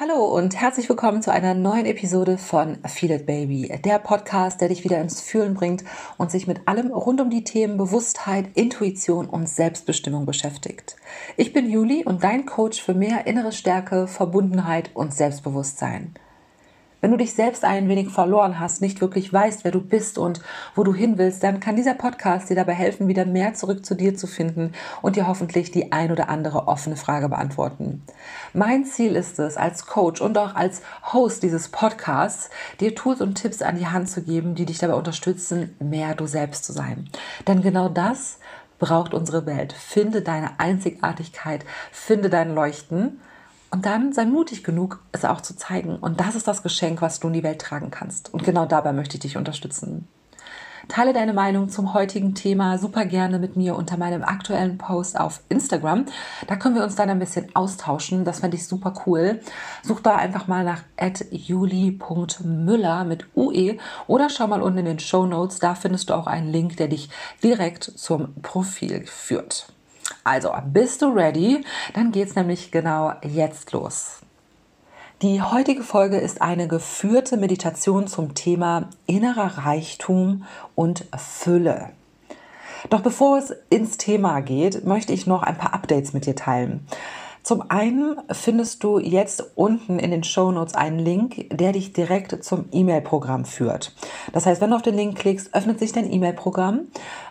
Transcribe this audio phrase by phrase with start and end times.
[0.00, 4.68] Hallo und herzlich willkommen zu einer neuen Episode von Feel It Baby, der Podcast, der
[4.70, 5.84] dich wieder ins Fühlen bringt
[6.16, 10.96] und sich mit allem rund um die Themen Bewusstheit, Intuition und Selbstbestimmung beschäftigt.
[11.36, 16.14] Ich bin Juli und dein Coach für mehr innere Stärke, Verbundenheit und Selbstbewusstsein.
[17.00, 20.40] Wenn du dich selbst ein wenig verloren hast, nicht wirklich weißt, wer du bist und
[20.74, 23.94] wo du hin willst, dann kann dieser Podcast dir dabei helfen, wieder mehr zurück zu
[23.94, 28.02] dir zu finden und dir hoffentlich die ein oder andere offene Frage beantworten.
[28.52, 30.82] Mein Ziel ist es, als Coach und auch als
[31.12, 34.94] Host dieses Podcasts, dir Tools und Tipps an die Hand zu geben, die dich dabei
[34.94, 37.08] unterstützen, mehr du selbst zu sein.
[37.48, 38.38] Denn genau das
[38.78, 39.72] braucht unsere Welt.
[39.72, 43.20] Finde deine Einzigartigkeit, finde dein Leuchten
[43.70, 45.96] und dann sei mutig genug, es auch zu zeigen.
[45.96, 48.32] Und das ist das Geschenk, was du in die Welt tragen kannst.
[48.34, 50.08] Und genau dabei möchte ich dich unterstützen.
[50.88, 55.40] Teile deine Meinung zum heutigen Thema super gerne mit mir unter meinem aktuellen Post auf
[55.48, 56.06] Instagram.
[56.48, 58.24] Da können wir uns dann ein bisschen austauschen.
[58.24, 59.40] Das fände ich super cool.
[59.84, 60.82] Such da einfach mal nach
[61.30, 63.76] juli.müller mit UE
[64.08, 65.60] oder schau mal unten in den Show Notes.
[65.60, 67.08] Da findest du auch einen Link, der dich
[67.42, 69.72] direkt zum Profil führt.
[70.30, 71.64] Also, bist du ready?
[71.92, 74.20] Dann geht's nämlich genau jetzt los.
[75.22, 80.44] Die heutige Folge ist eine geführte Meditation zum Thema innerer Reichtum
[80.76, 81.90] und Fülle.
[82.90, 86.86] Doch bevor es ins Thema geht, möchte ich noch ein paar Updates mit dir teilen.
[87.42, 92.44] Zum einen findest du jetzt unten in den Show Notes einen Link, der dich direkt
[92.44, 93.96] zum E-Mail-Programm führt.
[94.32, 96.82] Das heißt, wenn du auf den Link klickst, öffnet sich dein E-Mail-Programm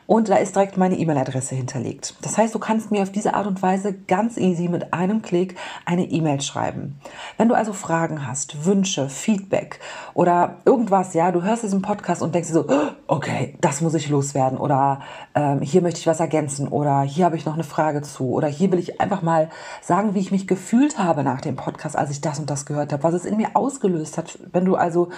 [0.10, 2.16] und da ist direkt meine E-Mail-Adresse hinterlegt.
[2.24, 5.56] Das heißt, du kannst mir auf diese Art und Weise ganz easy mit einem Klick
[5.86, 7.00] eine E-Mail schreiben.
[7.38, 9.80] Wenn du also Fragen hast, Wünsche, Feedback
[10.16, 13.94] oder irgendwas, ja, du hörst diesen Podcast und denkst dir so, oh, okay, das muss
[13.94, 15.02] ich loswerden oder
[15.36, 18.48] ähm, hier möchte ich was ergänzen oder hier habe ich noch eine Frage zu oder
[18.48, 22.10] hier will ich einfach mal sagen, wie ich mich gefühlt habe nach dem Podcast, als
[22.10, 24.40] ich das und das gehört habe, was es in mir ausgelöst hat.
[24.52, 25.10] Wenn du also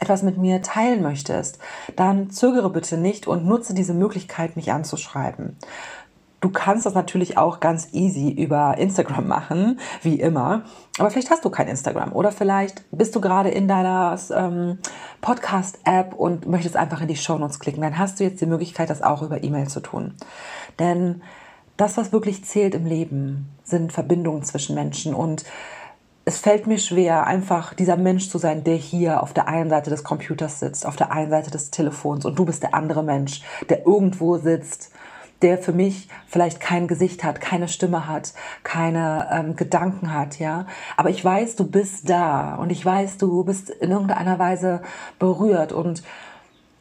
[0.00, 1.58] etwas mit mir teilen möchtest,
[1.94, 5.56] dann zögere bitte nicht und nutze diese Möglichkeit, mich anzuschreiben.
[6.40, 10.62] Du kannst das natürlich auch ganz easy über Instagram machen, wie immer.
[10.98, 14.78] Aber vielleicht hast du kein Instagram oder vielleicht bist du gerade in deiner ähm,
[15.20, 17.82] Podcast-App und möchtest einfach in die Shownotes klicken.
[17.82, 20.14] Dann hast du jetzt die Möglichkeit, das auch über E-Mail zu tun.
[20.78, 21.20] Denn
[21.76, 25.44] das, was wirklich zählt im Leben, sind Verbindungen zwischen Menschen und
[26.30, 29.90] es fällt mir schwer, einfach dieser Mensch zu sein, der hier auf der einen Seite
[29.90, 33.42] des Computers sitzt, auf der einen Seite des Telefons und du bist der andere Mensch,
[33.68, 34.92] der irgendwo sitzt,
[35.42, 38.32] der für mich vielleicht kein Gesicht hat, keine Stimme hat,
[38.62, 40.66] keine ähm, Gedanken hat, ja.
[40.96, 44.82] Aber ich weiß, du bist da und ich weiß, du bist in irgendeiner Weise
[45.18, 46.04] berührt und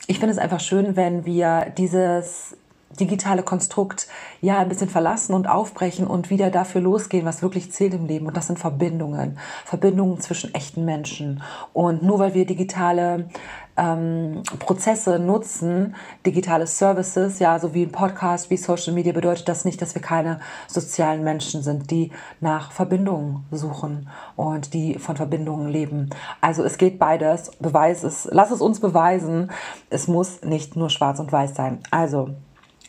[0.05, 2.55] ich finde es einfach schön, wenn wir dieses
[2.99, 4.07] digitale Konstrukt
[4.41, 8.25] ja ein bisschen verlassen und aufbrechen und wieder dafür losgehen, was wirklich zählt im Leben.
[8.25, 9.37] Und das sind Verbindungen.
[9.65, 11.43] Verbindungen zwischen echten Menschen.
[11.73, 13.29] Und nur weil wir digitale
[13.77, 15.95] ähm, Prozesse nutzen,
[16.25, 20.01] digitale Services, ja, so wie ein Podcast, wie Social Media, bedeutet das nicht, dass wir
[20.01, 22.11] keine sozialen Menschen sind, die
[22.41, 26.09] nach Verbindungen suchen und die von Verbindungen leben.
[26.41, 27.51] Also es geht beides.
[27.59, 29.51] Beweis es, lass es uns beweisen.
[29.89, 31.79] Es muss nicht nur schwarz und weiß sein.
[31.91, 32.31] Also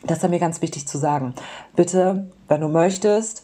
[0.03, 1.33] das ist mir ganz wichtig zu sagen.
[1.75, 3.43] Bitte, wenn du möchtest,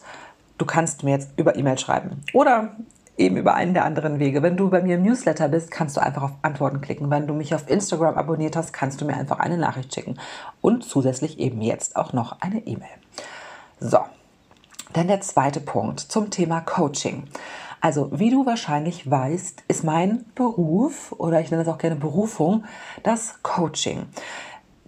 [0.58, 2.76] du kannst mir jetzt über E-Mail schreiben oder
[3.16, 4.42] eben über einen der anderen Wege.
[4.42, 7.10] Wenn du bei mir im Newsletter bist, kannst du einfach auf Antworten klicken.
[7.10, 10.18] Wenn du mich auf Instagram abonniert hast, kannst du mir einfach eine Nachricht schicken.
[10.60, 12.88] Und zusätzlich eben jetzt auch noch eine E-Mail.
[13.80, 13.98] So,
[14.92, 17.24] dann der zweite Punkt zum Thema Coaching.
[17.80, 22.64] Also, wie du wahrscheinlich weißt, ist mein Beruf oder ich nenne es auch gerne Berufung
[23.04, 24.06] das Coaching.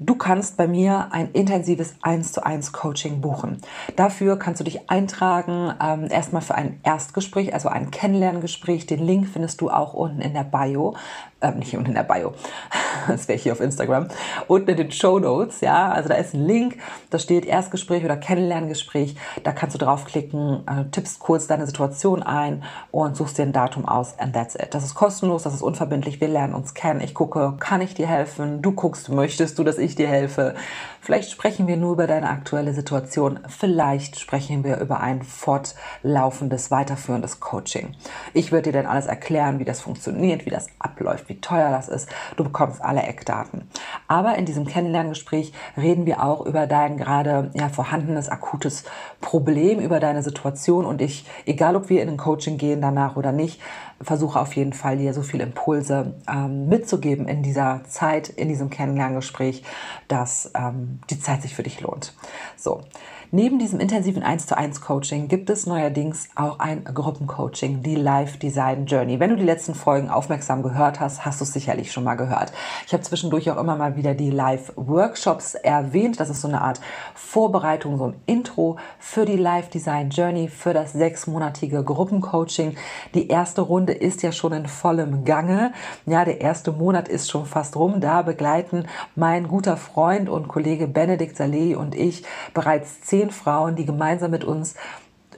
[0.03, 3.61] Du kannst bei mir ein intensives 1 zu 1 Coaching buchen.
[3.97, 8.87] Dafür kannst du dich eintragen, ähm, erstmal für ein Erstgespräch, also ein Kennenlerngespräch.
[8.87, 10.97] Den Link findest du auch unten in der Bio
[11.41, 12.35] äh, nicht unten in der Bio,
[13.09, 14.09] das wäre hier auf Instagram,
[14.47, 16.79] unten in den Show Notes, ja, also da ist ein Link,
[17.11, 22.65] da steht Erstgespräch oder Kennenlerngespräch, da kannst du draufklicken, äh, tippst kurz deine Situation ein
[22.91, 24.69] und suchst dir ein Datum aus and that's it.
[24.73, 28.07] Das ist kostenlos, das ist unverbindlich, wir lernen uns kennen, ich gucke, kann ich dir
[28.07, 30.55] helfen, du guckst, möchtest du, dass ich dir helfe,
[31.03, 33.41] Vielleicht sprechen wir nur über deine aktuelle Situation.
[33.49, 37.97] Vielleicht sprechen wir über ein fortlaufendes, weiterführendes Coaching.
[38.35, 41.89] Ich würde dir dann alles erklären, wie das funktioniert, wie das abläuft, wie teuer das
[41.89, 42.09] ist.
[42.37, 43.71] Du bekommst alle Eckdaten.
[44.09, 48.85] Aber in diesem Kennenlerngespräch reden wir auch über dein gerade ja, vorhandenes akutes
[49.21, 50.85] Problem, über deine Situation.
[50.85, 53.61] Und ich, egal ob wir in ein Coaching gehen danach oder nicht,
[54.03, 58.71] versuche auf jeden Fall dir so viele Impulse ähm, mitzugeben in dieser Zeit, in diesem
[58.71, 59.63] Kennenlerngespräch,
[60.09, 62.15] dass ähm, die Zeit sich für dich lohnt.
[62.57, 62.83] So.
[63.33, 68.39] Neben diesem intensiven 1 zu 1 Coaching gibt es neuerdings auch ein Gruppencoaching, die Life
[68.39, 69.21] Design Journey.
[69.21, 72.53] Wenn du die letzten Folgen aufmerksam gehört hast, hast du es sicherlich schon mal gehört.
[72.89, 76.19] Ich habe zwischendurch auch immer mal wieder die Live Workshops erwähnt.
[76.19, 76.81] Das ist so eine Art
[77.15, 82.75] Vorbereitung, so ein Intro für die Life Design Journey, für das sechsmonatige Gruppencoaching.
[83.15, 85.73] Die erste Runde ist ja schon in vollem Gange.
[86.05, 88.01] Ja, der erste Monat ist schon fast rum.
[88.01, 92.25] Da begleiten mein guter Freund und Kollege Benedikt Saleh und ich
[92.55, 94.75] bereits zehn zehn Frauen, die gemeinsam mit uns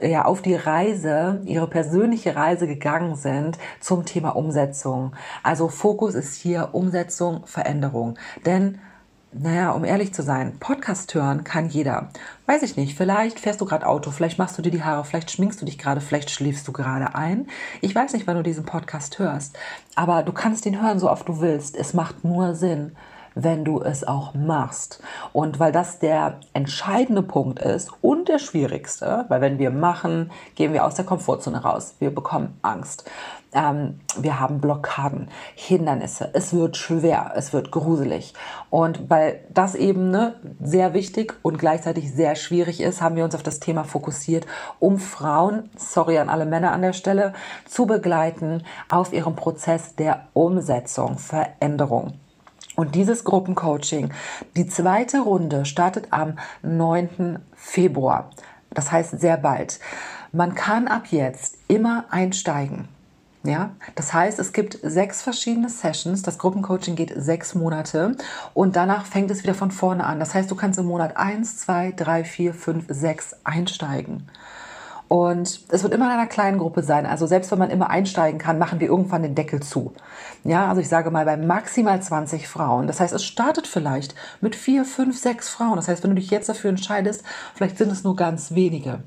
[0.01, 5.13] ja, auf die Reise, ihre persönliche Reise gegangen sind zum Thema Umsetzung.
[5.43, 8.17] Also Fokus ist hier Umsetzung, Veränderung.
[8.45, 8.79] Denn
[9.33, 12.09] naja, um ehrlich zu sein, Podcast hören kann jeder.
[12.45, 15.31] Weiß ich nicht, vielleicht fährst du gerade Auto, vielleicht machst du dir die Haare, vielleicht
[15.31, 17.47] schminkst du dich gerade, vielleicht schläfst du gerade ein.
[17.81, 19.57] Ich weiß nicht, wann du diesen Podcast hörst,
[19.95, 21.75] aber du kannst ihn hören, so oft du willst.
[21.75, 22.95] Es macht nur Sinn,
[23.35, 25.01] wenn du es auch machst.
[25.31, 30.73] Und weil das der entscheidende Punkt ist und der schwierigste, weil wenn wir machen, gehen
[30.73, 31.95] wir aus der Komfortzone raus.
[31.99, 33.09] Wir bekommen Angst.
[33.53, 36.29] Ähm, wir haben Blockaden, Hindernisse.
[36.33, 38.33] Es wird schwer, es wird gruselig.
[38.69, 43.35] Und weil das eben ne, sehr wichtig und gleichzeitig sehr schwierig ist, haben wir uns
[43.35, 44.47] auf das Thema fokussiert,
[44.79, 47.33] um Frauen, sorry an alle Männer an der Stelle,
[47.65, 52.13] zu begleiten auf ihrem Prozess der Umsetzung, Veränderung.
[52.75, 54.11] Und dieses Gruppencoaching,
[54.55, 57.39] die zweite Runde startet am 9.
[57.55, 58.31] Februar.
[58.71, 59.79] Das heißt sehr bald.
[60.31, 62.87] Man kann ab jetzt immer einsteigen.
[63.45, 66.21] Ja, das heißt, es gibt sechs verschiedene Sessions.
[66.21, 68.15] Das Gruppencoaching geht sechs Monate
[68.53, 70.19] und danach fängt es wieder von vorne an.
[70.19, 74.29] Das heißt, du kannst im Monat eins, zwei, drei, vier, fünf, sechs einsteigen.
[75.07, 77.05] Und es wird immer in einer kleinen Gruppe sein.
[77.05, 79.93] Also selbst wenn man immer einsteigen kann, machen wir irgendwann den Deckel zu.
[80.43, 82.87] Ja, also ich sage mal bei maximal 20 Frauen.
[82.87, 85.75] Das heißt, es startet vielleicht mit vier, fünf, sechs Frauen.
[85.75, 87.23] Das heißt, wenn du dich jetzt dafür entscheidest,
[87.53, 88.99] vielleicht sind es nur ganz wenige.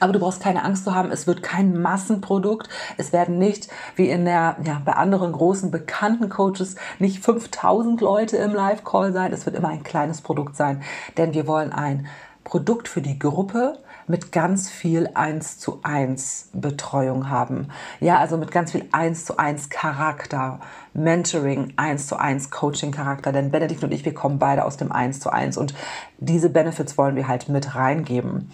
[0.00, 2.68] Aber du brauchst keine Angst zu haben, es wird kein Massenprodukt.
[2.96, 8.38] Es werden nicht, wie in der, ja, bei anderen großen bekannten Coaches, nicht 5000 Leute
[8.38, 9.32] im Live-Call sein.
[9.32, 10.82] Es wird immer ein kleines Produkt sein,
[11.18, 12.06] denn wir wollen ein
[12.44, 13.78] Produkt für die Gruppe,
[14.10, 17.68] mit ganz viel 1 zu 1 Betreuung haben.
[18.00, 20.60] Ja, also mit ganz viel 1 zu 1 Charakter,
[20.92, 23.32] Mentoring, 1 zu 1 Coaching Charakter.
[23.32, 25.74] Denn Benedikt und ich, wir kommen beide aus dem 1 zu 1 und
[26.18, 28.50] diese Benefits wollen wir halt mit reingeben.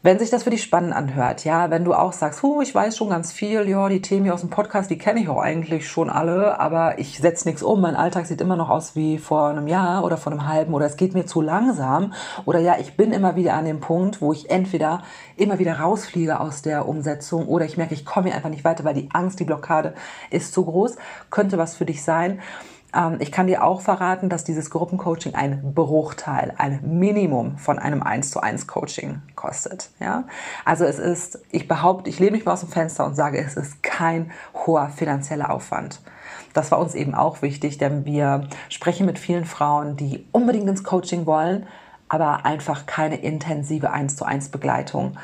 [0.00, 2.96] Wenn sich das für dich spannend anhört, ja, wenn du auch sagst, oh, ich weiß
[2.96, 5.88] schon ganz viel, ja, die Themen hier aus dem Podcast, die kenne ich auch eigentlich
[5.88, 9.48] schon alle, aber ich setze nichts um, mein Alltag sieht immer noch aus wie vor
[9.48, 12.12] einem Jahr oder vor einem halben oder es geht mir zu langsam.
[12.44, 15.02] Oder ja, ich bin immer wieder an dem Punkt, wo ich entweder
[15.36, 18.84] immer wieder rausfliege aus der Umsetzung oder ich merke, ich komme hier einfach nicht weiter,
[18.84, 19.94] weil die Angst, die Blockade
[20.30, 20.94] ist zu groß,
[21.30, 22.38] könnte was für dich sein.
[22.94, 28.02] Ähm, ich kann dir auch verraten, dass dieses Gruppencoaching ein Bruchteil, ein Minimum von einem
[28.02, 29.90] 1 zu 1 Coaching kostet.
[30.00, 30.24] Ja?
[30.64, 33.56] Also es ist, ich behaupte, ich lehne mich mal aus dem Fenster und sage, es
[33.56, 36.00] ist kein hoher finanzieller Aufwand.
[36.54, 40.84] Das war uns eben auch wichtig, denn wir sprechen mit vielen Frauen, die unbedingt ins
[40.84, 41.66] Coaching wollen,
[42.08, 45.16] aber einfach keine intensive 1 zu 1 Begleitung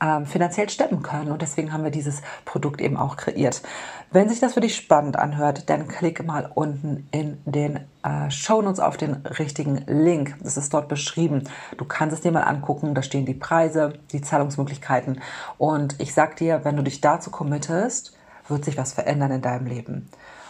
[0.00, 1.30] ähm, finanziell steppen können.
[1.30, 3.62] Und deswegen haben wir dieses Produkt eben auch kreiert.
[4.10, 8.80] Wenn sich das für dich spannend anhört, dann klick mal unten in den äh, Shownotes
[8.80, 10.36] auf den richtigen Link.
[10.42, 11.44] Das ist dort beschrieben.
[11.76, 12.94] Du kannst es dir mal angucken.
[12.94, 15.20] Da stehen die Preise, die Zahlungsmöglichkeiten.
[15.58, 18.16] Und ich sag dir, wenn du dich dazu committest,
[18.48, 20.08] wird sich was verändern in deinem Leben.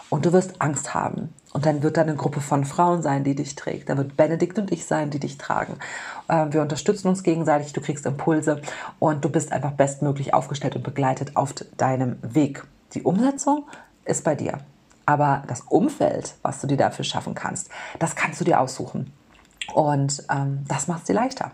[0.09, 1.33] Und du wirst Angst haben.
[1.53, 3.89] Und dann wird da eine Gruppe von Frauen sein, die dich trägt.
[3.89, 5.77] Da wird Benedikt und ich sein, die dich tragen.
[6.29, 8.61] Ähm, wir unterstützen uns gegenseitig, du kriegst Impulse
[8.99, 12.63] und du bist einfach bestmöglich aufgestellt und begleitet auf deinem Weg.
[12.93, 13.65] Die Umsetzung
[14.05, 14.59] ist bei dir.
[15.05, 19.13] Aber das Umfeld, was du dir dafür schaffen kannst, das kannst du dir aussuchen.
[19.73, 21.51] Und ähm, das macht es dir leichter.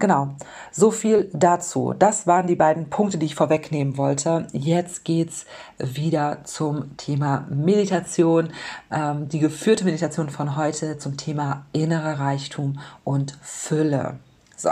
[0.00, 0.36] Genau,
[0.70, 1.92] so viel dazu.
[1.98, 4.46] Das waren die beiden Punkte, die ich vorwegnehmen wollte.
[4.52, 5.44] Jetzt geht's
[5.78, 8.50] wieder zum Thema Meditation,
[8.92, 14.20] ähm, die geführte Meditation von heute zum Thema innerer Reichtum und Fülle.
[14.56, 14.70] So,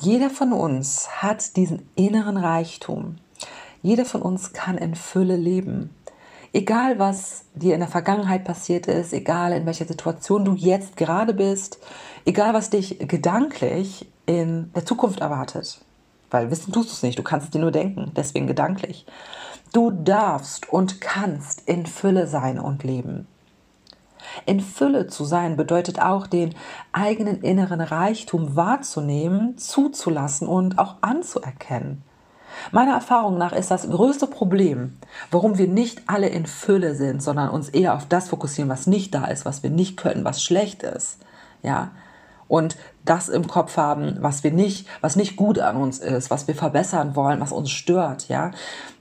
[0.00, 3.16] jeder von uns hat diesen inneren Reichtum.
[3.80, 5.90] Jeder von uns kann in Fülle leben.
[6.52, 11.32] Egal, was dir in der Vergangenheit passiert ist, egal in welcher Situation du jetzt gerade
[11.32, 11.78] bist,
[12.24, 15.80] egal, was dich gedanklich in der Zukunft erwartet.
[16.30, 19.06] Weil wissen tust du es nicht, du kannst es dir nur denken, deswegen gedanklich.
[19.72, 23.28] Du darfst und kannst in Fülle sein und leben.
[24.46, 26.54] In Fülle zu sein bedeutet auch, den
[26.92, 32.02] eigenen inneren Reichtum wahrzunehmen, zuzulassen und auch anzuerkennen.
[32.72, 34.98] Meiner Erfahrung nach ist das größte Problem,
[35.30, 39.14] warum wir nicht alle in Fülle sind, sondern uns eher auf das fokussieren, was nicht
[39.14, 41.18] da ist, was wir nicht können, was schlecht ist.
[41.62, 41.90] Ja,
[42.50, 46.48] und das im Kopf haben, was wir nicht, was nicht gut an uns ist, was
[46.48, 48.50] wir verbessern wollen, was uns stört, ja.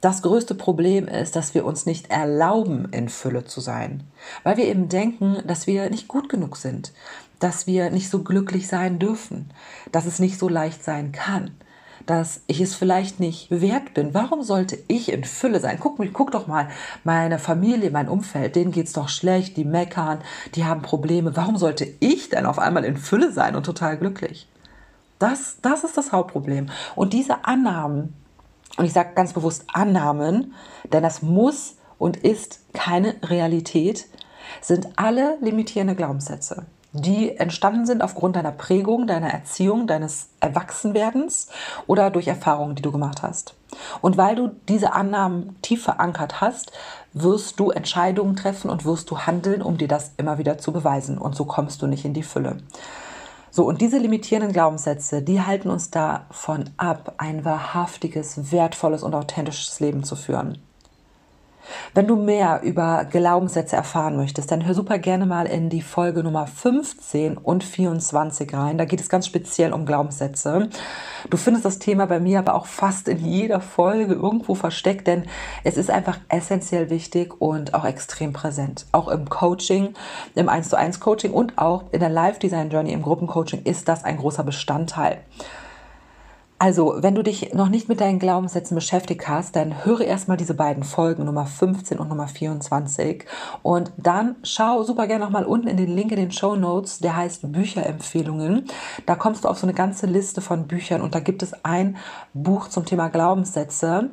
[0.01, 4.03] Das größte Problem ist, dass wir uns nicht erlauben, in Fülle zu sein,
[4.43, 6.93] weil wir eben denken, dass wir nicht gut genug sind,
[7.39, 9.49] dass wir nicht so glücklich sein dürfen,
[9.91, 11.51] dass es nicht so leicht sein kann
[12.09, 14.15] dass ich es vielleicht nicht wert bin.
[14.15, 15.77] Warum sollte ich in Fülle sein?
[15.79, 16.67] Guck, guck doch mal,
[17.03, 20.21] meine Familie, mein Umfeld, denen geht es doch schlecht, die meckern,
[20.55, 21.35] die haben Probleme.
[21.35, 24.47] Warum sollte ich denn auf einmal in Fülle sein und total glücklich?
[25.19, 26.71] Das, das ist das Hauptproblem.
[26.95, 28.15] Und diese Annahmen,
[28.77, 30.55] und ich sage ganz bewusst Annahmen,
[30.91, 34.07] denn das muss und ist keine Realität,
[34.61, 41.49] sind alle limitierende Glaubenssätze die entstanden sind aufgrund deiner Prägung, deiner Erziehung, deines Erwachsenwerdens
[41.85, 43.55] oder durch Erfahrungen, die du gemacht hast.
[44.01, 46.71] Und weil du diese Annahmen tief verankert hast,
[47.13, 51.17] wirst du Entscheidungen treffen und wirst du handeln, um dir das immer wieder zu beweisen.
[51.19, 52.57] Und so kommst du nicht in die Fülle.
[53.51, 59.79] So, und diese limitierenden Glaubenssätze, die halten uns davon ab, ein wahrhaftiges, wertvolles und authentisches
[59.79, 60.59] Leben zu führen.
[61.95, 66.23] Wenn du mehr über Glaubenssätze erfahren möchtest, dann hör super gerne mal in die Folge
[66.23, 68.77] Nummer 15 und 24 rein.
[68.77, 70.69] Da geht es ganz speziell um Glaubenssätze.
[71.31, 75.23] Du findest das Thema bei mir aber auch fast in jeder Folge irgendwo versteckt, denn
[75.63, 78.85] es ist einfach essentiell wichtig und auch extrem präsent.
[78.91, 79.95] Auch im Coaching,
[80.35, 83.87] im 1 zu 1 Coaching und auch in der Live Design Journey im Gruppencoaching ist
[83.87, 85.19] das ein großer Bestandteil.
[86.61, 90.53] Also, wenn du dich noch nicht mit deinen Glaubenssätzen beschäftigt hast, dann höre erstmal diese
[90.53, 93.23] beiden Folgen, Nummer 15 und Nummer 24.
[93.63, 97.15] Und dann schau super gerne nochmal unten in den Link in den Show Notes, der
[97.15, 98.65] heißt Bücherempfehlungen.
[99.05, 101.95] Da kommst du auf so eine ganze Liste von Büchern und da gibt es ein
[102.33, 104.09] Buch zum Thema Glaubenssätze.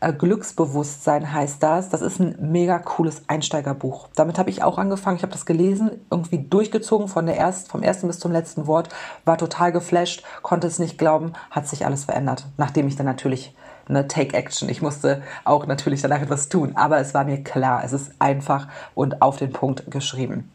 [0.00, 1.90] Äh, Glücksbewusstsein heißt das.
[1.90, 4.08] Das ist ein mega cooles Einsteigerbuch.
[4.16, 5.18] Damit habe ich auch angefangen.
[5.18, 8.88] Ich habe das gelesen, irgendwie durchgezogen von der erst, vom ersten bis zum letzten Wort,
[9.26, 12.46] war total geflasht, konnte es nicht glauben, hat sich alles verändert.
[12.56, 13.54] Nachdem ich dann natürlich
[13.88, 14.68] eine Take Action.
[14.68, 18.68] Ich musste auch natürlich danach etwas tun, aber es war mir klar, es ist einfach
[18.94, 20.50] und auf den Punkt geschrieben.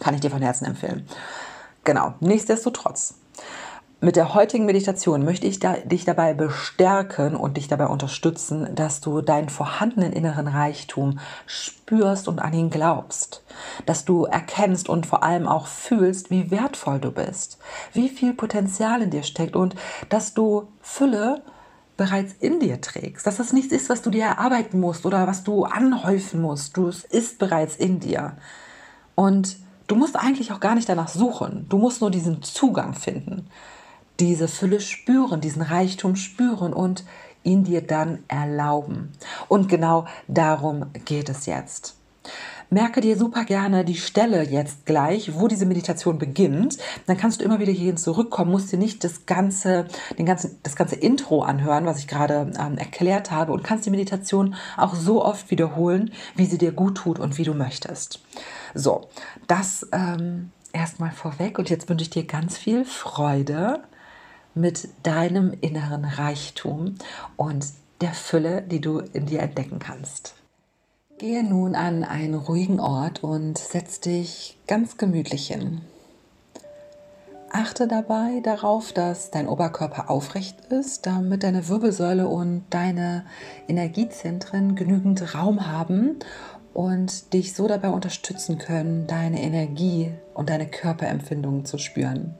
[0.00, 1.06] Kann ich dir von Herzen empfehlen.
[1.84, 3.14] Genau, nichtsdestotrotz.
[4.04, 9.00] Mit der heutigen Meditation möchte ich da, dich dabei bestärken und dich dabei unterstützen, dass
[9.00, 13.44] du deinen vorhandenen inneren Reichtum spürst und an ihn glaubst.
[13.86, 17.58] Dass du erkennst und vor allem auch fühlst, wie wertvoll du bist,
[17.92, 19.76] wie viel Potenzial in dir steckt und
[20.08, 21.42] dass du Fülle
[21.96, 23.24] bereits in dir trägst.
[23.24, 26.76] Dass es nichts ist, was du dir erarbeiten musst oder was du anhäufen musst.
[26.76, 28.36] Du, es ist bereits in dir.
[29.14, 31.66] Und du musst eigentlich auch gar nicht danach suchen.
[31.68, 33.48] Du musst nur diesen Zugang finden
[34.22, 37.02] diese Fülle spüren, diesen Reichtum spüren und
[37.42, 39.10] ihn dir dann erlauben.
[39.48, 41.96] Und genau darum geht es jetzt.
[42.70, 46.78] Merke dir super gerne die Stelle jetzt gleich, wo diese Meditation beginnt.
[47.06, 49.86] Dann kannst du immer wieder hierhin zurückkommen, musst dir nicht das ganze,
[50.18, 53.90] den ganzen, das ganze Intro anhören, was ich gerade ähm, erklärt habe und kannst die
[53.90, 58.22] Meditation auch so oft wiederholen, wie sie dir gut tut und wie du möchtest.
[58.72, 59.08] So,
[59.48, 63.82] das ähm, erstmal vorweg und jetzt wünsche ich dir ganz viel Freude
[64.54, 66.96] mit deinem inneren Reichtum
[67.36, 67.66] und
[68.00, 70.34] der Fülle, die du in dir entdecken kannst.
[71.18, 75.82] Gehe nun an einen ruhigen Ort und setz dich ganz gemütlich hin.
[77.54, 83.26] Achte dabei darauf, dass dein Oberkörper aufrecht ist, damit deine Wirbelsäule und deine
[83.68, 86.16] Energiezentren genügend Raum haben
[86.72, 92.34] und dich so dabei unterstützen können, deine Energie und deine Körperempfindungen zu spüren.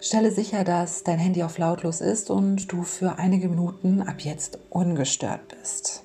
[0.00, 4.58] Stelle sicher, dass dein Handy auf lautlos ist und du für einige Minuten ab jetzt
[4.70, 6.02] ungestört bist.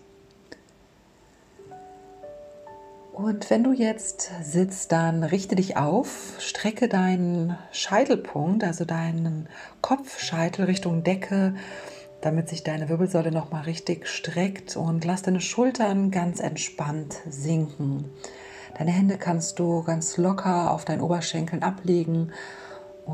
[3.12, 9.48] Und wenn du jetzt sitzt, dann richte dich auf, strecke deinen Scheitelpunkt, also deinen
[9.82, 11.54] Kopfscheitel Richtung Decke,
[12.22, 18.06] damit sich deine Wirbelsäule nochmal richtig streckt und lass deine Schultern ganz entspannt sinken.
[18.78, 22.32] Deine Hände kannst du ganz locker auf deinen Oberschenkeln ablegen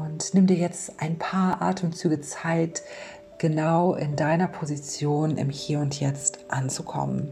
[0.06, 2.82] und nimm dir jetzt ein paar Atemzüge Zeit,
[3.38, 7.32] genau in deiner Position im Hier und Jetzt anzukommen.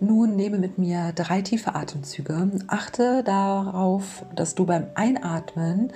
[0.00, 2.50] Nun nehme mit mir drei tiefe Atemzüge.
[2.68, 5.92] Achte darauf, dass du beim Einatmen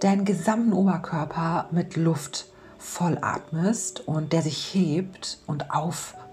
[0.00, 2.46] deinen gesamten Oberkörper mit Luft
[2.78, 5.66] vollatmest und der sich hebt und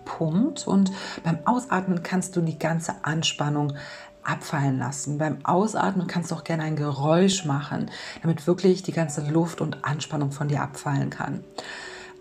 [0.06, 0.92] pumpt und
[1.24, 3.74] beim Ausatmen kannst du die ganze Anspannung
[4.24, 5.18] abfallen lassen.
[5.18, 9.86] Beim Ausatmen kannst du auch gerne ein Geräusch machen, damit wirklich die ganze Luft und
[9.86, 11.44] Anspannung von dir abfallen kann.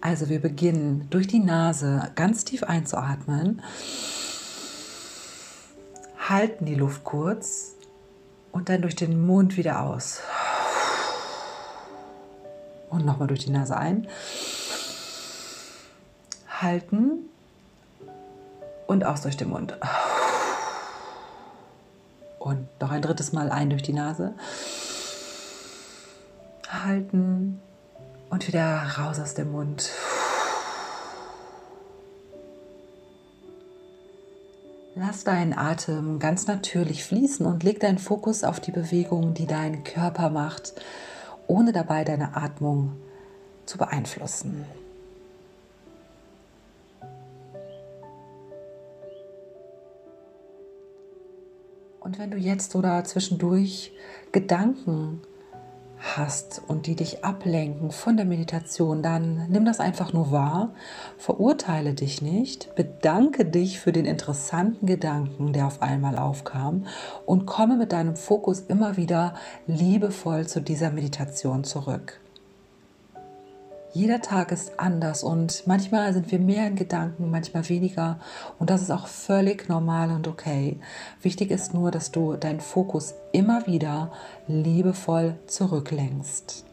[0.01, 3.63] Also wir beginnen durch die Nase ganz tief einzuatmen,
[6.29, 7.75] halten die Luft kurz
[8.53, 10.21] und dann durch den Mund wieder aus.
[12.95, 14.07] Und nochmal durch die Nase ein.
[16.49, 17.29] Halten
[18.87, 19.77] und aus durch den Mund.
[22.39, 24.35] Und noch ein drittes Mal ein durch die Nase.
[26.69, 27.61] Halten
[28.31, 29.91] und wieder raus aus dem Mund.
[34.95, 39.83] Lass deinen Atem ganz natürlich fließen und leg deinen Fokus auf die Bewegung, die dein
[39.83, 40.75] Körper macht,
[41.47, 42.93] ohne dabei deine Atmung
[43.67, 44.65] zu beeinflussen.
[52.01, 53.93] Und wenn du jetzt oder zwischendurch
[54.31, 55.23] Gedanken
[56.05, 60.75] hast und die dich ablenken von der Meditation, dann nimm das einfach nur wahr,
[61.17, 66.87] verurteile dich nicht, bedanke dich für den interessanten Gedanken, der auf einmal aufkam
[67.27, 69.35] und komme mit deinem Fokus immer wieder
[69.67, 72.21] liebevoll zu dieser Meditation zurück.
[73.97, 78.19] Jeder Tag ist anders und manchmal sind wir mehr in Gedanken, manchmal weniger
[78.59, 80.81] und das ist auch völlig normal und okay.
[81.23, 84.11] Wichtig ist nur, dass du deinen Fokus immer wieder
[84.49, 86.65] liebevoll zurücklenkst.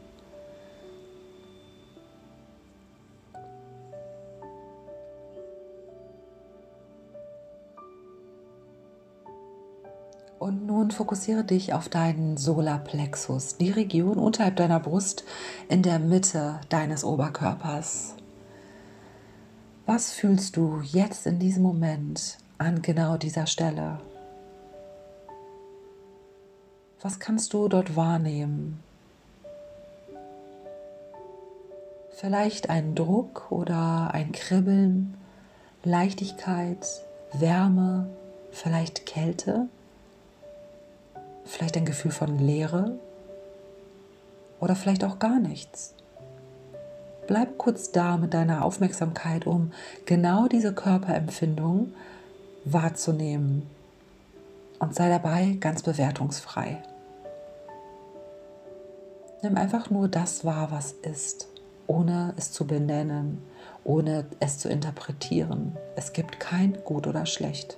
[10.51, 15.23] Und nun fokussiere dich auf deinen Solarplexus, die Region unterhalb deiner Brust
[15.69, 18.15] in der Mitte deines Oberkörpers.
[19.85, 24.01] Was fühlst du jetzt in diesem Moment an genau dieser Stelle?
[27.01, 28.83] Was kannst du dort wahrnehmen?
[32.09, 35.15] Vielleicht ein Druck oder ein Kribbeln,
[35.85, 36.85] Leichtigkeit,
[37.31, 38.09] Wärme,
[38.51, 39.69] vielleicht Kälte?
[41.45, 42.97] Vielleicht ein Gefühl von Leere
[44.59, 45.95] oder vielleicht auch gar nichts.
[47.27, 49.71] Bleib kurz da mit deiner Aufmerksamkeit, um
[50.05, 51.93] genau diese Körperempfindung
[52.65, 53.69] wahrzunehmen
[54.79, 56.81] und sei dabei ganz bewertungsfrei.
[59.43, 61.47] Nimm einfach nur das wahr, was ist,
[61.87, 63.41] ohne es zu benennen,
[63.83, 65.75] ohne es zu interpretieren.
[65.95, 67.77] Es gibt kein gut oder schlecht.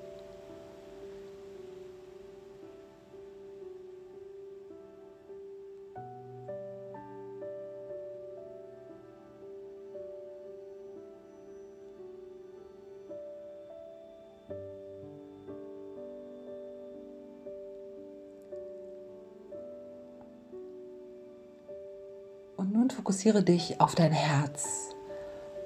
[23.04, 24.94] Fokussiere dich auf dein Herz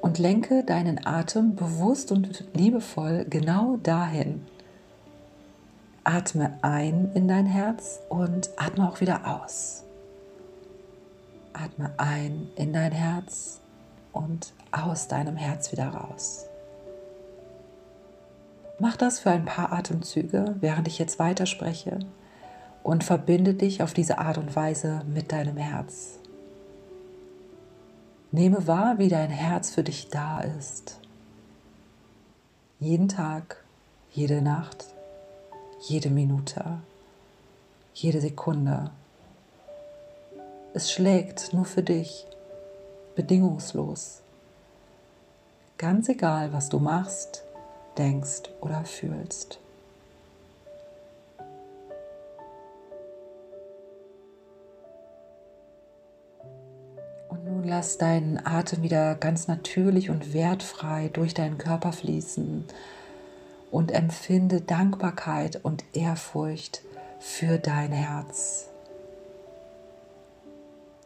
[0.02, 4.44] und lenke deinen Atem bewusst und liebevoll genau dahin.
[6.04, 9.84] Atme ein in dein Herz und atme auch wieder aus.
[11.54, 13.62] Atme ein in dein Herz
[14.14, 16.48] und aus deinem Herz wieder raus.
[18.80, 22.00] Mach das für ein paar Atemzüge, während ich jetzt weiterspreche
[22.82, 26.18] und verbinde dich auf diese Art und Weise mit deinem Herz.
[28.32, 31.00] Nehme wahr, wie dein Herz für dich da ist.
[32.80, 33.64] Jeden Tag,
[34.12, 34.86] jede Nacht,
[35.80, 36.82] jede Minute,
[37.94, 38.92] jede Sekunde.
[40.74, 42.28] Es schlägt nur für dich,
[43.16, 44.22] bedingungslos.
[45.78, 47.44] Ganz egal, was du machst,
[47.98, 49.60] denkst oder fühlst.
[57.68, 62.66] Lass deinen Atem wieder ganz natürlich und wertfrei durch deinen Körper fließen
[63.72, 66.82] und empfinde Dankbarkeit und Ehrfurcht
[67.20, 68.70] für dein Herz.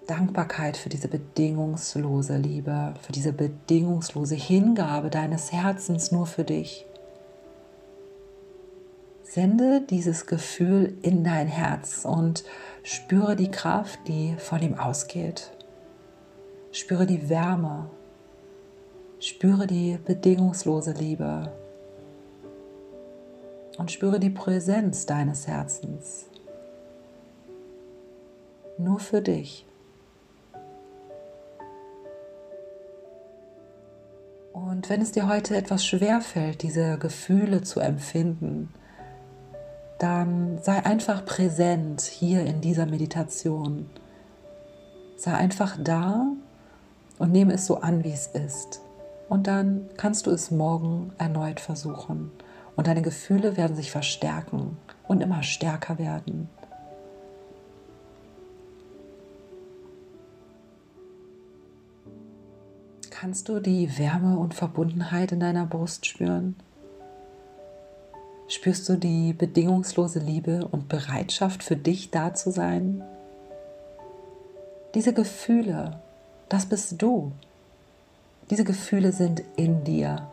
[0.08, 6.86] Dankbarkeit für diese bedingungslose Liebe, für diese bedingungslose Hingabe deines Herzens nur für dich.
[9.24, 12.44] Sende dieses Gefühl in dein Herz und
[12.84, 15.52] spüre die Kraft, die von ihm ausgeht.
[16.72, 17.90] Spüre die Wärme.
[19.20, 21.52] Spüre die bedingungslose Liebe.
[23.78, 26.28] Und spüre die Präsenz deines Herzens.
[28.78, 29.66] Nur für dich.
[34.54, 38.74] Und wenn es dir heute etwas schwer fällt, diese Gefühle zu empfinden,
[40.00, 43.90] dann sei einfach präsent hier in dieser Meditation.
[45.18, 46.32] Sei einfach da
[47.22, 48.82] und nehme es so an, wie es ist.
[49.30, 52.32] Und dann kannst du es morgen erneut versuchen.
[52.76, 54.76] Und deine Gefühle werden sich verstärken
[55.08, 56.50] und immer stärker werden.
[63.12, 66.56] Kannst du die Wärme und Verbundenheit in deiner Brust spüren?
[68.48, 73.04] Spürst du die bedingungslose Liebe und Bereitschaft für dich da zu sein?
[74.96, 76.01] Diese Gefühle,
[76.52, 77.32] das bist du.
[78.50, 80.28] Diese Gefühle sind in dir.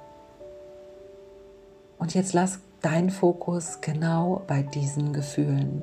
[1.97, 5.83] Und jetzt lass deinen Fokus genau bei diesen Gefühlen.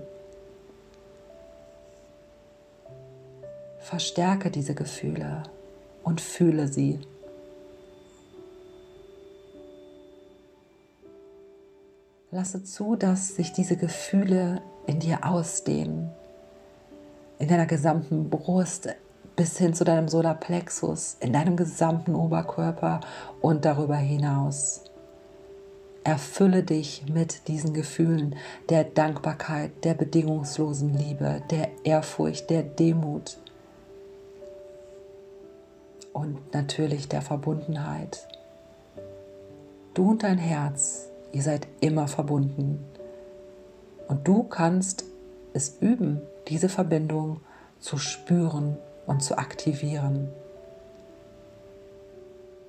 [3.80, 5.44] Verstärke diese Gefühle
[6.04, 7.00] und fühle sie.
[12.32, 16.10] Lasse zu, dass sich diese Gefühle in dir ausdehnen,
[17.40, 18.90] in deiner gesamten Brust
[19.36, 23.02] bis hin zu deinem Solarplexus, in deinem gesamten Oberkörper
[23.42, 24.84] und darüber hinaus.
[26.04, 28.36] Erfülle dich mit diesen Gefühlen
[28.70, 33.38] der Dankbarkeit, der bedingungslosen Liebe, der Ehrfurcht, der Demut,
[36.16, 38.26] und natürlich der Verbundenheit.
[39.94, 42.86] Du und dein Herz, ihr seid immer verbunden.
[44.08, 45.04] Und du kannst
[45.52, 47.42] es üben, diese Verbindung
[47.82, 50.30] zu spüren und zu aktivieren.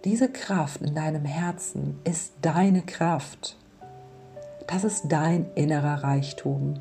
[0.04, 3.56] Diese Kraft in deinem Herzen ist deine Kraft.
[4.68, 6.74] Das ist dein innerer Reichtum.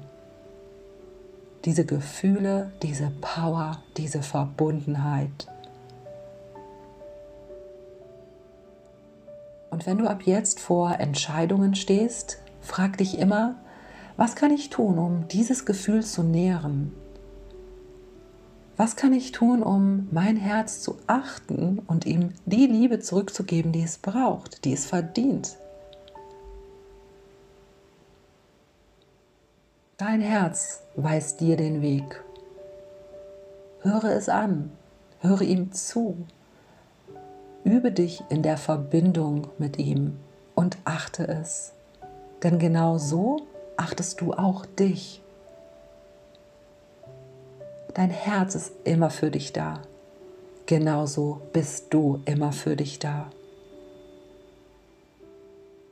[1.66, 5.48] Diese Gefühle, diese Power, diese Verbundenheit.
[9.72, 13.56] Und wenn du ab jetzt vor Entscheidungen stehst, frag dich immer,
[14.18, 16.94] was kann ich tun, um dieses Gefühl zu nähren?
[18.78, 23.84] Was kann ich tun, um mein Herz zu achten und ihm die Liebe zurückzugeben, die
[23.84, 25.58] es braucht, die es verdient?
[29.98, 32.24] Dein Herz weist dir den Weg.
[33.82, 34.72] Höre es an,
[35.22, 36.26] höre ihm zu
[37.66, 40.18] Übe dich in der Verbindung mit ihm
[40.54, 41.74] und achte es.
[42.44, 43.38] Denn genau so
[43.76, 45.24] achtest du auch dich.
[47.96, 49.82] Dein Herz ist immer für dich da.
[50.66, 53.32] Genauso bist du immer für dich da.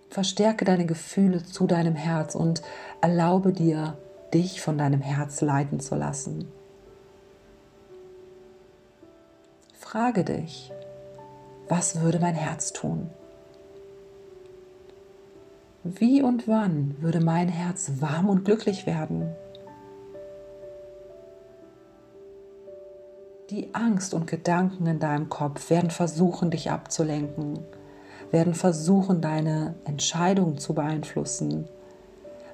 [0.10, 2.62] Verstärke deine Gefühle zu deinem Herz und
[3.00, 3.98] erlaube dir,
[4.34, 6.52] dich von deinem Herz leiten zu lassen.
[9.80, 10.74] Frage dich,
[11.70, 13.12] was würde mein Herz tun?
[15.86, 19.34] Wie und wann würde mein Herz warm und glücklich werden?
[23.50, 27.60] Die Angst und Gedanken in deinem Kopf werden versuchen, dich abzulenken,
[28.32, 31.68] werden versuchen, deine Entscheidung zu beeinflussen,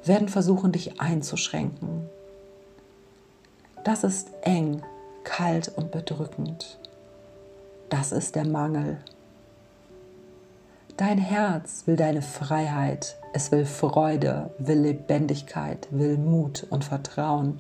[0.04, 2.10] werden versuchen, dich einzuschränken.
[3.84, 4.82] Das ist eng,
[5.23, 6.80] kalt und bedrückend.
[7.89, 8.97] Das ist der Mangel.
[10.97, 17.60] Dein Herz will deine Freiheit, es will Freude, will Lebendigkeit, will Mut und Vertrauen.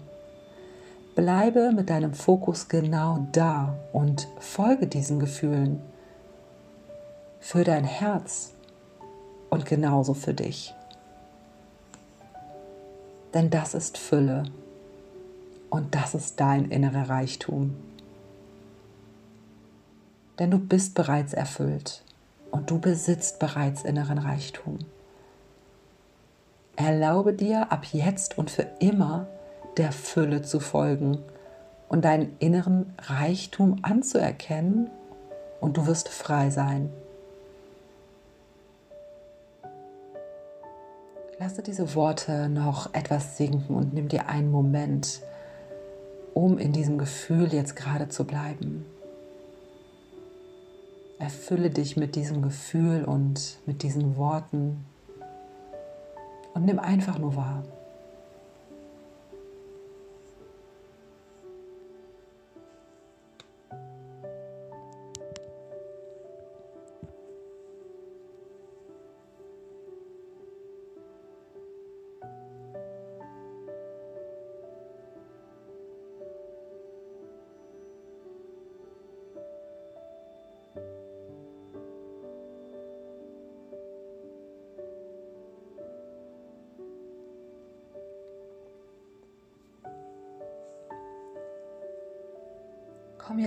[1.15, 5.81] Bleibe mit deinem Fokus genau da und folge diesen Gefühlen.
[7.39, 8.53] Für dein Herz
[9.49, 10.73] und genauso für dich.
[13.33, 14.43] Denn das ist Fülle
[15.69, 17.75] und das ist dein innerer Reichtum
[20.39, 22.01] denn du bist bereits erfüllt
[22.49, 24.79] und du besitzt bereits inneren Reichtum.
[26.77, 29.27] Erlaube dir ab jetzt und für immer
[29.79, 31.19] der Fülle zu folgen
[31.87, 34.89] und deinen inneren Reichtum anzuerkennen
[35.61, 36.91] und du wirst frei sein.
[41.39, 45.21] Lasse diese Worte noch etwas sinken und nimm dir einen Moment,
[46.33, 48.85] um in diesem Gefühl jetzt gerade zu bleiben.
[51.19, 54.85] Erfülle dich mit diesem Gefühl und mit diesen Worten
[56.53, 57.63] und nimm einfach nur wahr.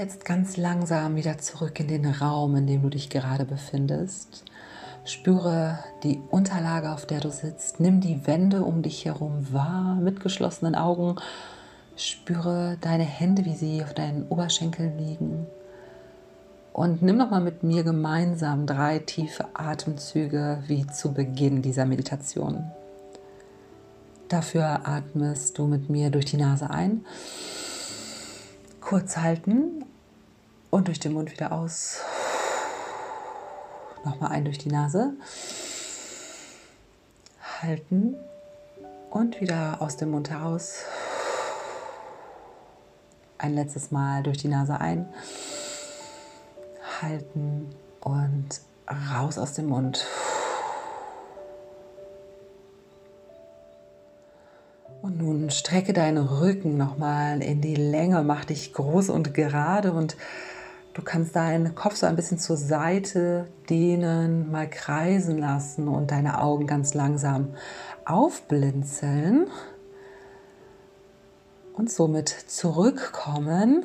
[0.03, 4.45] Jetzt ganz langsam wieder zurück in den Raum, in dem du dich gerade befindest.
[5.05, 7.79] Spüre die Unterlage, auf der du sitzt.
[7.79, 11.17] Nimm die Wände um dich herum wahr mit geschlossenen Augen.
[11.95, 15.47] Spüre deine Hände, wie sie auf deinen Oberschenkeln liegen.
[16.73, 22.73] Und nimm nochmal mit mir gemeinsam drei tiefe Atemzüge wie zu Beginn dieser Meditation.
[24.29, 27.05] Dafür atmest du mit mir durch die Nase ein,
[28.81, 29.82] kurz halten
[30.73, 32.01] und durch den Mund wieder aus.
[34.05, 35.13] Nochmal ein durch die Nase,
[37.61, 38.17] halten
[39.11, 40.79] und wieder aus dem Mund heraus.
[43.37, 45.13] Ein letztes Mal durch die Nase ein
[47.03, 47.69] halten
[48.01, 48.49] und
[49.13, 50.07] raus aus dem Mund.
[55.03, 60.17] Und nun strecke deinen Rücken nochmal in die Länge, mach dich groß und gerade und
[60.95, 66.41] du kannst deinen Kopf so ein bisschen zur Seite dehnen, mal kreisen lassen und deine
[66.41, 67.55] Augen ganz langsam
[68.05, 69.47] aufblinzeln
[71.75, 73.85] und somit zurückkommen.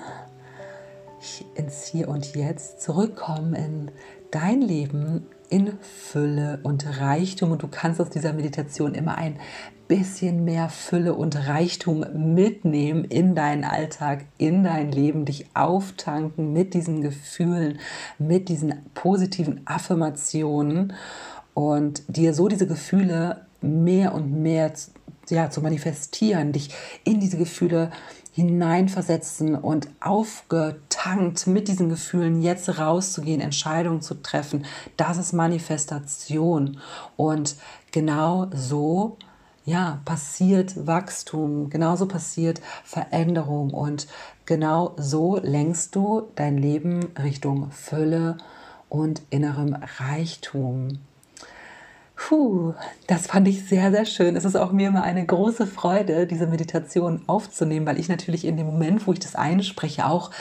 [1.55, 3.91] Ins Hier und Jetzt, zurückkommen in
[4.31, 7.51] dein Leben in Fülle und Reichtum.
[7.51, 9.39] Und du kannst aus dieser Meditation immer ein
[9.87, 16.73] bisschen mehr Fülle und Reichtum mitnehmen in deinen Alltag, in dein Leben, dich auftanken mit
[16.73, 17.79] diesen Gefühlen,
[18.19, 20.93] mit diesen positiven Affirmationen
[21.53, 24.73] und dir so diese Gefühle mehr und mehr
[25.29, 26.69] ja, zu manifestieren, dich
[27.03, 27.91] in diese Gefühle
[28.37, 36.77] hineinversetzen und aufgetankt mit diesen Gefühlen jetzt rauszugehen, Entscheidungen zu treffen, das ist Manifestation.
[37.15, 37.55] Und
[37.91, 39.17] genau so
[39.65, 44.07] ja, passiert Wachstum, genauso passiert Veränderung und
[44.45, 48.37] genau so lenkst du dein Leben Richtung Fülle
[48.87, 50.99] und innerem Reichtum.
[52.27, 52.73] Puh,
[53.07, 54.35] das fand ich sehr, sehr schön.
[54.35, 58.57] Es ist auch mir immer eine große Freude, diese Meditation aufzunehmen, weil ich natürlich in
[58.57, 60.31] dem Moment, wo ich das einspreche, auch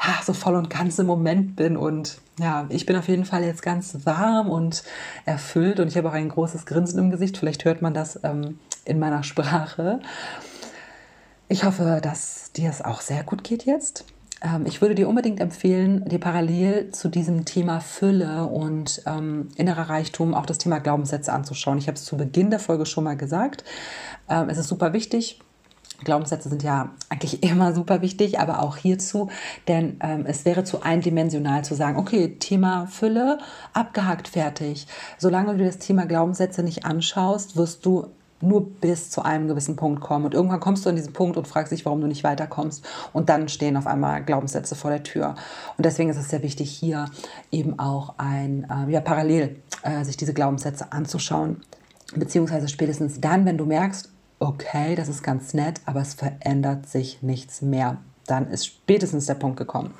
[0.00, 1.76] ha, so voll und ganz im Moment bin.
[1.76, 4.82] Und ja, ich bin auf jeden Fall jetzt ganz warm und
[5.26, 7.36] erfüllt und ich habe auch ein großes Grinsen im Gesicht.
[7.36, 10.00] Vielleicht hört man das ähm, in meiner Sprache.
[11.46, 14.04] Ich hoffe, dass dir es auch sehr gut geht jetzt.
[14.42, 19.88] Ähm, ich würde dir unbedingt empfehlen, dir parallel zu diesem Thema Fülle und ähm, innerer
[19.88, 21.78] Reichtum auch das Thema Glaubenssätze anzuschauen.
[21.78, 23.64] Ich habe es zu Beginn der Folge schon mal gesagt.
[24.28, 25.40] Ähm, es ist super wichtig.
[26.04, 29.30] Glaubenssätze sind ja eigentlich immer super wichtig, aber auch hierzu,
[29.66, 33.38] denn ähm, es wäre zu eindimensional zu sagen, okay, Thema Fülle,
[33.72, 34.86] abgehakt, fertig.
[35.18, 38.06] Solange du das Thema Glaubenssätze nicht anschaust, wirst du
[38.40, 40.24] nur bis zu einem gewissen Punkt kommen.
[40.24, 42.84] Und irgendwann kommst du an diesen Punkt und fragst dich, warum du nicht weiterkommst.
[43.12, 45.34] Und dann stehen auf einmal Glaubenssätze vor der Tür.
[45.76, 47.06] Und deswegen ist es sehr wichtig, hier
[47.50, 51.62] eben auch ein, äh, ja, parallel äh, sich diese Glaubenssätze anzuschauen.
[52.14, 57.22] Beziehungsweise spätestens dann, wenn du merkst, okay, das ist ganz nett, aber es verändert sich
[57.22, 57.98] nichts mehr.
[58.26, 59.94] Dann ist spätestens der Punkt gekommen.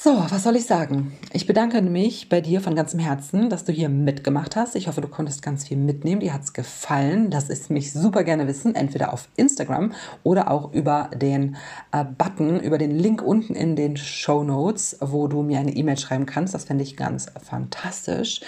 [0.00, 1.18] So, was soll ich sagen?
[1.32, 4.76] Ich bedanke mich bei dir von ganzem Herzen, dass du hier mitgemacht hast.
[4.76, 6.20] Ich hoffe, du konntest ganz viel mitnehmen.
[6.20, 7.30] Dir hat es gefallen.
[7.30, 11.56] Das ist mich super gerne wissen, entweder auf Instagram oder auch über den
[11.90, 15.98] äh, Button, über den Link unten in den Show Notes, wo du mir eine E-Mail
[15.98, 16.54] schreiben kannst.
[16.54, 18.42] Das fände ich ganz fantastisch.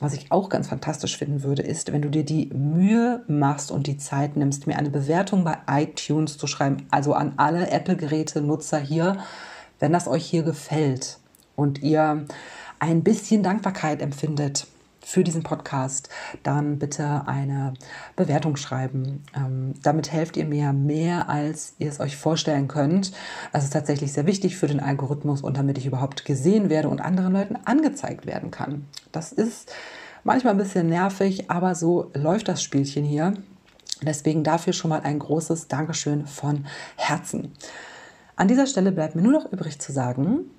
[0.00, 3.86] Was ich auch ganz fantastisch finden würde, ist, wenn du dir die Mühe machst und
[3.86, 6.86] die Zeit nimmst, mir eine Bewertung bei iTunes zu schreiben.
[6.90, 9.18] Also an alle Apple-Geräte-Nutzer hier
[9.78, 11.18] wenn das euch hier gefällt
[11.54, 12.26] und ihr
[12.78, 14.66] ein bisschen Dankbarkeit empfindet
[15.06, 16.08] für diesen Podcast,
[16.42, 17.74] dann bitte eine
[18.16, 19.22] Bewertung schreiben.
[19.36, 23.12] Ähm, damit helft ihr mir mehr, als ihr es euch vorstellen könnt.
[23.52, 27.00] Es ist tatsächlich sehr wichtig für den Algorithmus und damit ich überhaupt gesehen werde und
[27.00, 28.88] anderen Leuten angezeigt werden kann.
[29.12, 29.72] Das ist
[30.24, 33.34] manchmal ein bisschen nervig, aber so läuft das Spielchen hier.
[34.02, 37.52] Deswegen dafür schon mal ein großes Dankeschön von Herzen.
[38.38, 40.50] An dieser Stelle bleibt mir nur noch übrig zu sagen,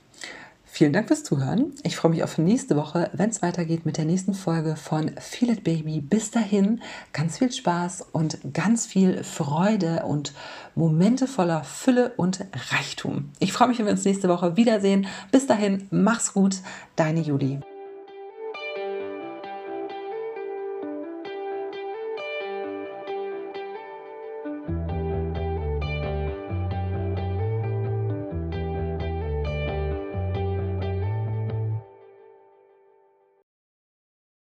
[0.66, 1.76] vielen Dank fürs Zuhören.
[1.84, 5.52] Ich freue mich auf nächste Woche, wenn es weitergeht mit der nächsten Folge von Feel
[5.52, 6.02] It Baby.
[6.02, 6.82] Bis dahin
[7.13, 10.34] ganz viel Spaß und ganz viel Freude und
[10.74, 13.30] Momente voller Fülle und Reichtum.
[13.38, 15.06] Ich freue mich, wenn wir uns nächste Woche wiedersehen.
[15.32, 16.58] Bis dahin, mach's gut,
[16.96, 17.60] deine Judy.